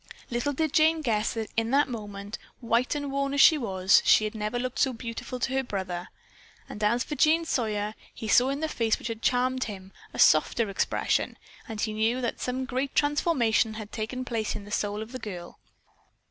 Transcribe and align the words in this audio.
Little 0.31 0.53
did 0.53 0.73
Jane 0.73 1.01
guess 1.03 1.33
that 1.35 1.51
in 1.55 1.69
that 1.69 1.87
moment, 1.87 2.39
white 2.59 2.95
and 2.95 3.11
worn 3.11 3.35
as 3.35 3.41
she 3.41 3.55
was, 3.55 4.01
she 4.03 4.23
had 4.23 4.33
never 4.33 4.57
looked 4.57 4.79
so 4.79 4.93
beautiful 4.93 5.39
to 5.39 5.53
her 5.53 5.63
brother. 5.63 6.07
And 6.67 6.83
as 6.83 7.03
for 7.03 7.13
Jean 7.13 7.45
Sawyer, 7.45 7.93
he 8.11 8.27
saw 8.27 8.49
in 8.49 8.61
the 8.61 8.67
face 8.67 8.97
which 8.97 9.09
had 9.09 9.21
charmed 9.21 9.65
him, 9.65 9.91
a 10.11 10.17
softer 10.17 10.71
expression, 10.71 11.37
and 11.67 11.81
he 11.81 11.93
knew 11.93 12.19
that 12.19 12.39
some 12.41 12.65
great 12.65 12.95
transformation 12.95 13.75
had 13.75 13.91
taken 13.91 14.25
place 14.25 14.55
in 14.55 14.65
the 14.65 14.71
soul 14.71 15.03
of 15.03 15.11
the 15.11 15.19
girl. 15.19 15.59